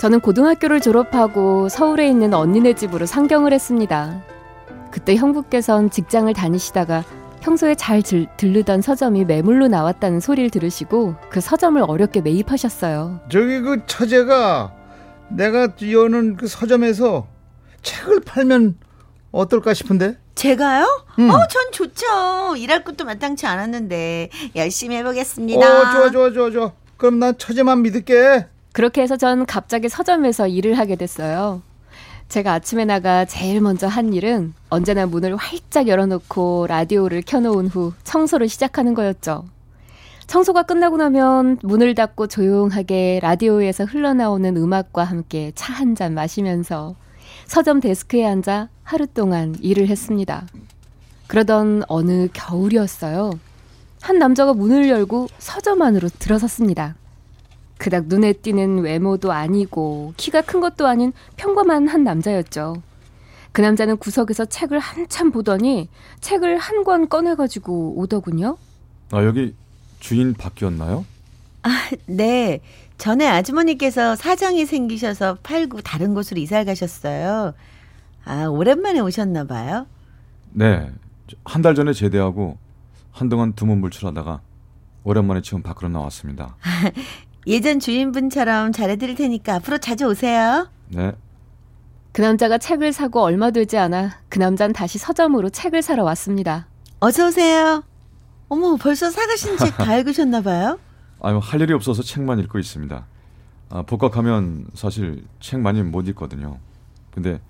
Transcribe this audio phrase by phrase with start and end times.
[0.00, 4.22] 저는 고등학교를 졸업하고 서울에 있는 언니네 집으로 상경을 했습니다.
[4.90, 7.04] 그때 형부께선 직장을 다니시다가
[7.40, 13.20] 평소에 잘 들, 들르던 서점이 매물로 나왔다는 소리를 들으시고 그 서점을 어렵게 매입하셨어요.
[13.30, 14.72] 저기 그 처제가
[15.28, 17.26] 내가 여는 그 서점에서
[17.82, 18.78] 책을 팔면
[19.32, 20.16] 어떨까 싶은데?
[20.34, 20.86] 제가요?
[21.18, 21.28] 음.
[21.28, 22.56] 어, 전 좋죠.
[22.56, 25.60] 일할 것도 마땅치 않았는데 열심히 해보겠습니다.
[25.60, 26.72] 어, 좋아, 좋아, 좋아, 좋아.
[26.96, 28.46] 그럼 난 처제만 믿을게.
[28.72, 31.62] 그렇게 해서 전 갑자기 서점에서 일을 하게 됐어요.
[32.28, 38.48] 제가 아침에 나가 제일 먼저 한 일은 언제나 문을 활짝 열어놓고 라디오를 켜놓은 후 청소를
[38.48, 39.44] 시작하는 거였죠.
[40.28, 46.94] 청소가 끝나고 나면 문을 닫고 조용하게 라디오에서 흘러나오는 음악과 함께 차 한 잔 마시면서
[47.46, 50.46] 서점 데스크에 앉아 하루 동안 일을 했습니다.
[51.26, 53.32] 그러던 어느 겨울이었어요.
[54.00, 56.94] 한 남자가 문을 열고 서점 안으로 들어섰습니다.
[57.80, 62.82] 그닥 눈에 띄는 외모도 아니고 키가 큰 것도 아닌 평범한 한 남자였죠.
[63.52, 65.88] 그 남자는 구석에서 책을 한참 보더니
[66.20, 68.58] 책을 한 권 꺼내가지고 오더군요.
[69.12, 69.54] 아 여기
[69.98, 71.06] 주인 바뀌었나요?
[71.62, 71.70] 아,
[72.06, 72.60] 네.
[72.98, 77.54] 전에 아주머니께서 사정이 생기셔서 팔고 다른 곳으로 이사 가셨어요.
[78.26, 79.86] 아, 오랜만에 오셨나 봐요.
[80.52, 80.90] 네.
[81.44, 82.58] 한 달 전에 제대하고
[83.10, 84.40] 한동안 두문불출하다가
[85.04, 86.56] 오랜만에 지금 밖으로 나왔습니다.
[87.46, 90.68] 예전 주인분처럼 잘해드릴 테니까 앞으로 자주 오세요.
[90.88, 91.12] 네.
[92.12, 96.66] 그 남자가 책을 사고 얼마 되지 않아 그 남자는 다시 서점으로 책을 사러 왔습니다.
[96.98, 97.84] 어서 오세요.
[98.48, 100.78] 어머, 벌써 사가신 책 다 읽으셨나 봐요?
[101.22, 103.06] 아유 할 일이 없어서 책만 읽고 있습니다.
[103.70, 106.58] 아, 복학하면 사실 책 많이 못 읽거든요.
[107.14, 107.40] 근데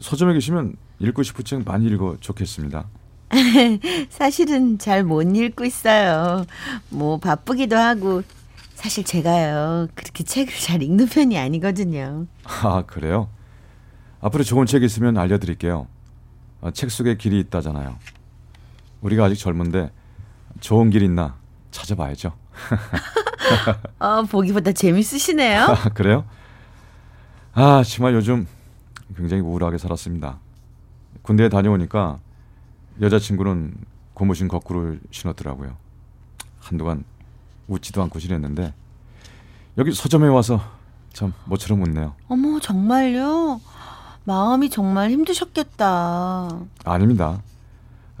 [0.00, 2.86] 서점에 계시면 읽고 싶은 책 많이 읽어 좋겠습니다.
[4.10, 6.44] 사실은 잘 못 읽고 있어요.
[6.88, 8.22] 뭐 바쁘기도 하고
[8.80, 12.26] 사실 제가요 그렇게 책을 잘 읽는 편이 아니거든요.
[12.44, 13.28] 아 그래요?
[14.22, 15.86] 앞으로 좋은 책 있으면 알려드릴게요.
[16.62, 17.94] 아, 책 속에 길이 있다잖아요.
[19.02, 19.90] 우리가 아직 젊은데
[20.60, 21.36] 좋은 길 있나
[21.70, 22.32] 찾아봐야죠.
[23.98, 25.60] 어, 보기보다 재밌으시네요.
[25.68, 26.24] 아, 그래요?
[27.52, 28.46] 아 정말 요즘
[29.14, 30.38] 굉장히 우울하게 살았습니다.
[31.20, 32.18] 군대에 다녀오니까
[33.02, 33.74] 여자친구는
[34.14, 35.76] 고무신 거꾸로 신었더라고요.
[36.60, 37.04] 한동안
[37.70, 38.74] 웃지도 않고 지냈는데
[39.78, 40.60] 여기 서점에 와서
[41.12, 42.14] 참 모처럼 웃네요.
[42.28, 43.60] 어머 정말요?
[44.24, 46.60] 마음이 정말 힘드셨겠다.
[46.84, 47.42] 아닙니다.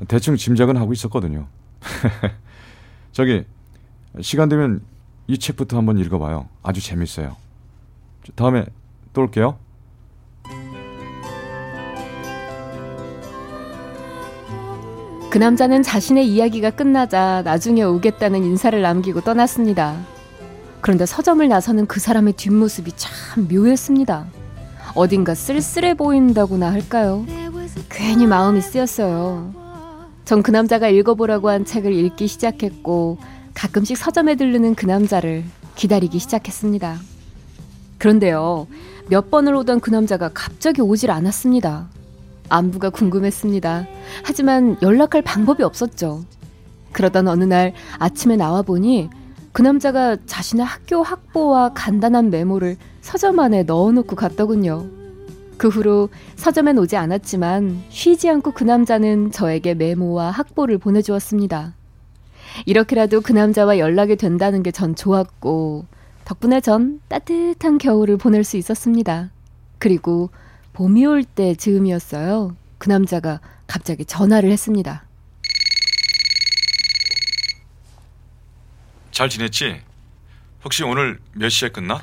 [0.08, 1.46] 대충 짐작은 하고 있었거든요.
[3.12, 3.44] 저기
[4.22, 4.80] 시간 되면
[5.26, 6.48] 이 책부터 한번 읽어봐요.
[6.62, 7.36] 아주 재밌어요.
[8.34, 8.64] 다음에
[9.12, 9.58] 또 올게요.
[15.30, 19.96] 그 남자는 자신의 이야기가 끝나자 나중에 오겠다는 인사를 남기고 떠났습니다.
[20.80, 24.26] 그런데 서점을 나서는 그 사람의 뒷모습이 참 묘했습니다.
[24.96, 27.24] 어딘가 쓸쓸해 보인다고나 할까요?
[27.88, 29.54] 괜히 마음이 쓰였어요.
[30.24, 33.18] 전 그 남자가 읽어보라고 한 책을 읽기 시작했고
[33.54, 35.44] 가끔씩 서점에 들르는 그 남자를
[35.76, 36.98] 기다리기 시작했습니다.
[37.98, 38.66] 그런데요,
[39.08, 41.88] 몇 번을 오던 그 남자가 갑자기 오질 않았습니다.
[42.50, 43.86] 안부가 궁금했습니다.
[44.24, 46.24] 하지만 연락할 방법이 없었죠.
[46.92, 49.08] 그러던 어느 날 아침에 나와 보니
[49.52, 54.86] 그 남자가 자신의 학교 학보와 간단한 메모를 서점 안에 넣어놓고 갔더군요.
[55.56, 61.74] 그 후로 서점엔 오지 않았지만 쉬지 않고 그 남자는 저에게 메모와 학보를 보내주었습니다.
[62.66, 65.84] 이렇게라도 그 남자와 연락이 된다는 게 전 좋았고
[66.24, 69.30] 덕분에 전 따뜻한 겨울을 보낼 수 있었습니다.
[69.78, 70.30] 그리고
[70.80, 72.56] 봄이 올 때 즈음이었어요.
[72.78, 75.04] 그 남자가 갑자기 전화를 했습니다.
[79.10, 79.82] 잘 지냈지?
[80.64, 82.00] 혹시 오늘 몇 시에 끝나?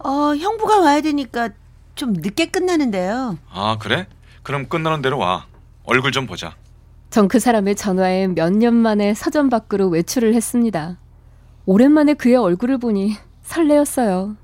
[0.00, 1.48] 어, 형부가 와야 되니까
[1.94, 3.38] 좀 늦게 끝나는데요.
[3.50, 4.06] 아 그래?
[4.42, 5.46] 그럼 끝나는 대로 와.
[5.84, 6.54] 얼굴 좀 보자.
[7.08, 10.98] 전 그 사람의 전화에 몇 년 만에 서점 밖으로 외출을 했습니다.
[11.64, 14.36] 오랜만에 그의 얼굴을 보니 설레었어요.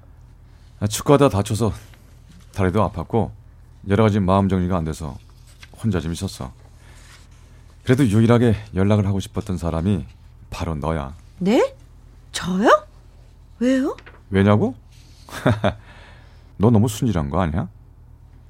[0.79, 1.75] 아, 축구하다 다쳐서
[2.55, 3.39] 다리도 아팠고
[3.89, 5.17] 여러 가지 마음 정리가 안 돼서
[5.83, 6.53] 혼자 좀 있었어.
[7.85, 10.05] 그래도 유일하게 연락을 하고 싶었던 사람이
[10.51, 11.15] 바로 너야.
[11.39, 11.75] 네?
[12.33, 12.69] 저요?
[13.59, 13.97] 왜요?
[14.31, 14.75] 왜냐고?
[16.59, 17.69] 너 너무 순진한 거 아니야?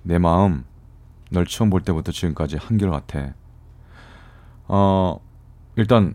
[0.02, 0.64] 내 마음
[1.30, 3.34] 널 처음 볼 때부터 지금까지 한결같아.
[4.66, 5.20] 어,
[5.76, 6.14] 일단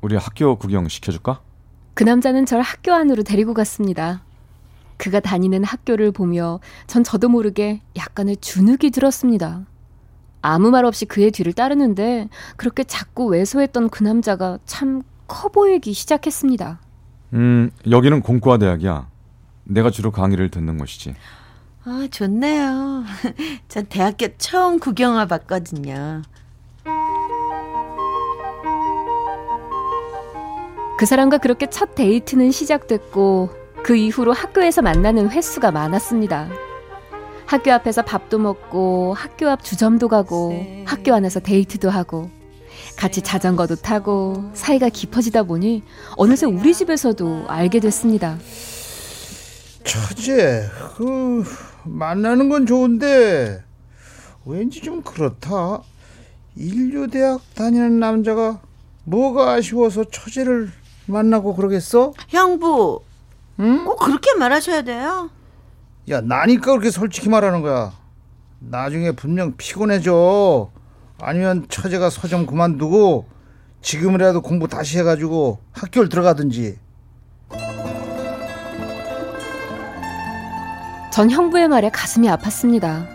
[0.00, 1.40] 우리 학교 구경 시켜줄까?
[1.94, 4.22] 그 남자는 절 학교 안으로 데리고 갔습니다.
[4.98, 9.64] 그가 다니는 학교를 보며 전 저도 모르게 약간의 주눅이 들었습니다.
[10.42, 16.80] 아무 말 없이 그의 뒤를 따르는데 그렇게 자꾸 왜소했던 그 남자가 참 커 보이기 시작했습니다.
[17.34, 19.08] 음, 여기는 공과 대학이야.
[19.64, 21.14] 내가 주로 강의를 듣는 곳이지.
[21.84, 23.04] 아, 좋네요.
[23.68, 26.22] 전 대학교 처음 구경 와 봤거든요.
[30.98, 33.50] 그 사람과 그렇게 첫 데이트는 시작됐고
[33.88, 36.50] 그 이후로 학교에서 만나는 횟수가 많았습니다.
[37.46, 42.28] 학교 앞에서 밥도 먹고 학교 앞 주점도 가고 학교 안에서 데이트도 하고
[42.98, 45.84] 같이 자전거도 타고 사이가 깊어지다 보니
[46.18, 48.36] 어느새 우리 집에서도 알게 됐습니다.
[49.84, 50.68] 처제,
[50.98, 51.44] 그
[51.84, 53.64] 만나는 건 좋은데
[54.44, 55.80] 왠지 좀 그렇다.
[56.56, 58.60] 인류대학 다니는 남자가
[59.04, 60.68] 뭐가 아쉬워서 처제를
[61.06, 62.12] 만나고 그러겠어?
[62.28, 63.07] 형부,
[63.60, 63.84] 응?
[63.84, 65.30] 꼭 그렇게 말하셔야 돼요.
[66.10, 67.92] 야, 나니까 그렇게 솔직히 말하는 거야.
[68.60, 70.70] 나중에 분명 피곤해져.
[71.20, 73.26] 아니면 처제가 서점 그만두고
[73.82, 76.78] 지금이라도 공부 다시 해가지고 학교를 들어가든지.
[81.12, 83.06] 전 형부의 말에 가슴이 아팠습니다.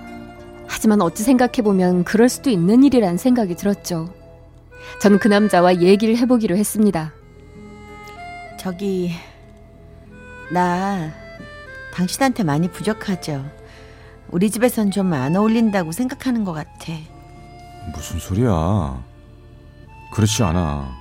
[0.67, 4.13] 하지만 어찌 생각해보면 그럴 수도 있는 일이란 생각이 들었죠.
[5.01, 7.13] 전 그 남자와 얘기를 해보기로 했습니다.
[8.59, 9.11] 저기,
[10.51, 11.11] 나
[11.93, 13.45] 당신한테 많이 부족하죠.
[14.29, 16.93] 우리 집에선 좀 안 어울린다고 생각하는 것 같아.
[17.95, 19.03] 무슨 소리야?
[20.11, 20.91] 그렇지 않아.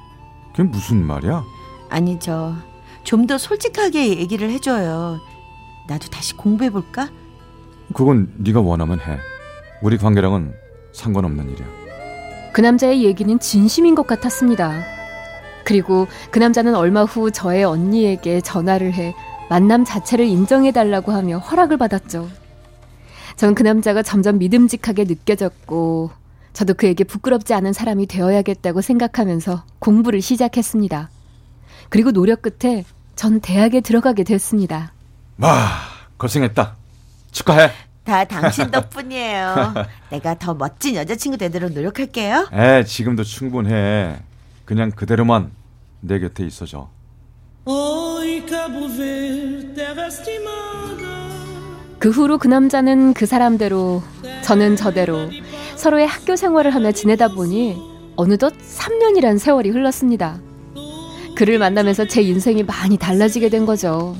[0.54, 1.42] 그게 무슨 말이야?
[1.90, 2.54] 아니, 저,
[3.04, 5.18] 좀 더 솔직하게 얘기를 해줘요.
[5.88, 7.08] 나도 다시 공부해볼까?
[7.94, 9.18] 그건 네가 원하면 해.
[9.82, 10.54] 우리 관계랑은
[10.92, 11.66] 상관없는 일이야.
[12.52, 14.82] 그 남자의 얘기는 진심인 것 같았습니다.
[15.64, 19.14] 그리고 그 남자는 얼마 후 저의 언니에게 전화를 해
[19.50, 22.28] 만남 자체를 인정해달라고 하며 허락을 받았죠.
[23.36, 26.10] 전 그 남자가 점점 믿음직하게 느껴졌고,
[26.52, 31.10] 저도 그에게 부끄럽지 않은 사람이 되어야겠다고 생각하면서 공부를 시작했습니다.
[31.88, 32.84] 그리고 노력 끝에
[33.16, 34.92] 전 대학에 들어가게 됐습니다.
[35.38, 35.68] 와,
[36.18, 36.76] 고생했다.
[37.30, 37.70] 축하해.
[38.04, 39.74] 다 당신 덕분이에요.
[40.10, 42.48] 내가 더 멋진 여자친구 되도록 노력할게요.
[42.52, 44.18] 에, 지금도 충분해.
[44.64, 45.50] 그냥 그대로만
[46.00, 46.88] 내 곁에 있어줘.
[51.98, 54.02] 그 후로 그 남자는 그 사람대로,
[54.42, 55.30] 저는 저대로
[55.76, 57.76] 서로의 학교 생활을 하며 지내다 보니
[58.16, 60.40] 어느덧 3년이란 세월이 흘렀습니다.
[61.36, 64.16] 그를 만나면서 제 인생이 많이 달라지게 된 거죠.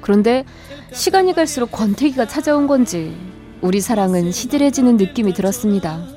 [0.00, 0.44] 그런데
[0.92, 3.16] 시간이 갈수록 권태기가 찾아온 건지
[3.60, 6.15] 우리 사랑은 시들해지는 느낌이 들었습니다.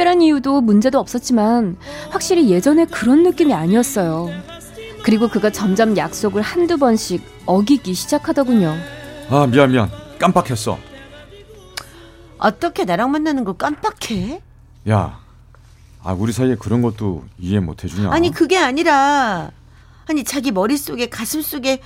[0.00, 1.76] 특별한 이유도 문제도 없었지만
[2.08, 4.30] 확실히 예전에 그런 느낌이 아니었어요.
[5.04, 8.74] 그리고 그가 점점 약속을 한두 번씩 어기기 시작하더군요.
[9.28, 9.90] 아, 미안, 미안.
[10.18, 10.78] 깜빡했어.
[12.38, 14.40] 어떻게 나랑 만나는 걸 깜빡해?
[14.88, 15.18] 야,
[16.02, 18.10] 아, 우리 사이에 그런 것도 이해 못 해주냐?
[18.10, 19.50] 아니 그게 아니라
[20.06, 21.82] 아니 자기 머릿속에 가슴속에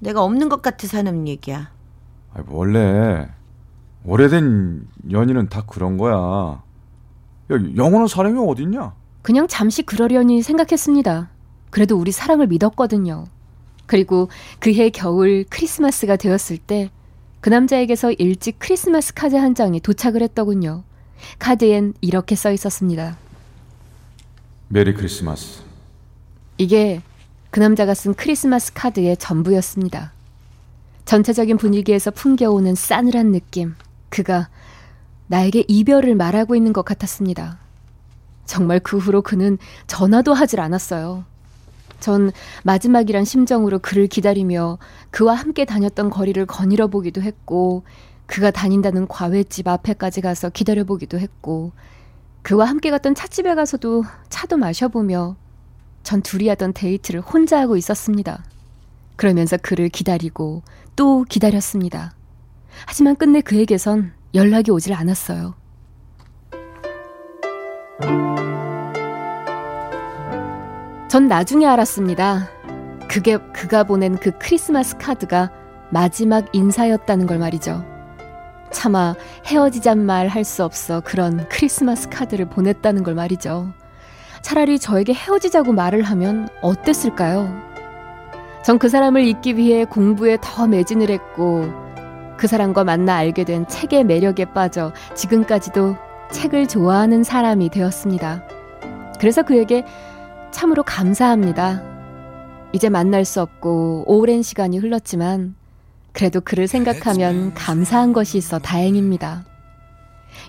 [0.00, 1.70] 내가 없는 것 같아서 하는 얘기야.
[2.34, 3.28] 아, 원래
[4.04, 6.63] 오래된 연인은 다 그런 거야.
[7.52, 8.94] 야, 영원한 사랑이 어딨냐?
[9.22, 11.30] 그냥 잠시 그러려니 생각했습니다.
[11.70, 13.26] 그래도 우리 사랑을 믿었거든요.
[13.86, 14.28] 그리고
[14.60, 16.90] 그해 겨울 크리스마스가 되었을 때
[17.44, 20.82] 그 남자에게서 일찍 크리스마스 카드 한 장이 도착을 했더군요.
[21.38, 23.18] 카드엔 이렇게 써 있었습니다.
[24.68, 25.60] Merry Christmas.
[26.56, 27.02] 이게
[27.50, 30.14] 그 남자가 쓴 크리스마스 카드의 전부였습니다.
[31.04, 33.74] 전체적인 분위기에서 풍겨오는 싸늘한 느낌.
[34.08, 34.48] 그가
[35.34, 37.58] 나에게 이별을 말하고 있는 것 같았습니다.
[38.44, 41.24] 정말 그 후로 그는 전화도 하질 않았어요.
[41.98, 42.30] 전
[42.62, 44.78] 마지막이란 심정으로 그를 기다리며
[45.10, 47.82] 그와 함께 다녔던 거리를 거닐어 보기도 했고,
[48.26, 51.72] 그가 다닌다는 과외집 앞에까지 가서 기다려 보기도 했고,
[52.42, 55.34] 그와 함께 갔던 찻집에 가서도 차도 마셔보며
[56.04, 58.44] 전 둘이 하던 데이트를 혼자 하고 있었습니다.
[59.16, 60.62] 그러면서 그를 기다리고
[60.94, 62.14] 또 기다렸습니다.
[62.86, 65.54] 하지만 끝내 그에게선 연락이 오질 않았어요.
[71.08, 72.48] 전 나중에 알았습니다.
[73.08, 75.50] 그게 그가 보낸 그 크리스마스 카드가
[75.90, 77.84] 마지막 인사였다는 걸 말이죠.
[78.72, 79.14] 차마
[79.46, 83.72] 헤어지잔 말 할 수 없어 그런 크리스마스 카드를 보냈다는 걸 말이죠.
[84.42, 87.48] 차라리 저에게 헤어지자고 말을 하면 어땠을까요?
[88.64, 91.70] 전 그 사람을 잊기 위해 공부에 더 매진을 했고
[92.36, 95.96] 그 사람과 만나 알게 된 책의 매력에 빠져 지금까지도
[96.32, 98.42] 책을 좋아하는 사람이 되었습니다.
[99.18, 99.84] 그래서 그에게
[100.50, 101.82] 참으로 감사합니다.
[102.72, 105.54] 이제 만날 수 없고 오랜 시간이 흘렀지만
[106.12, 109.44] 그래도 그를 생각하면 감사한 것이 있어 다행입니다.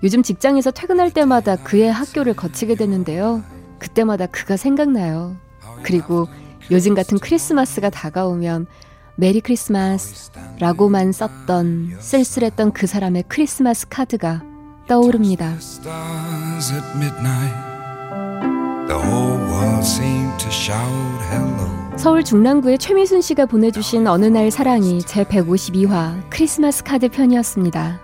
[0.03, 3.43] 요즘 직장에서 퇴근할 때마다 그의 학교를 거치게 되는데요.
[3.79, 5.35] 그때마다 그가 생각나요.
[5.83, 6.27] 그리고
[6.71, 8.65] 요즘 같은 크리스마스가 다가오면
[9.17, 10.29] 메리 크리스마스
[10.59, 14.43] 라고만 썼던 쓸쓸했던 그 사람의 크리스마스 카드가
[14.87, 15.53] 떠오릅니다.
[15.55, 17.55] Stars at midnight.
[18.87, 20.91] The whole world seemed to shout
[21.31, 21.97] hello.
[21.97, 28.01] 서울 중랑구의 최미순 씨가 보내주신 어느 날 사랑이 제 152화 크리스마스 카드 편이었습니다.